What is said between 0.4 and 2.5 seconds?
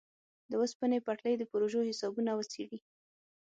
د اوسپنې پټلۍ د پروژو حسابونه